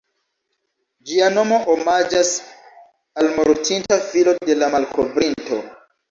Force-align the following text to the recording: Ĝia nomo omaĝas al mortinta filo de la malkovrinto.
Ĝia 1.09 1.25
nomo 1.33 1.57
omaĝas 1.73 2.31
al 3.23 3.29
mortinta 3.35 3.99
filo 4.05 4.33
de 4.51 4.55
la 4.63 4.71
malkovrinto. 4.77 5.61